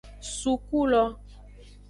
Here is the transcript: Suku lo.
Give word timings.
Suku 0.37 0.79
lo. 0.91 1.03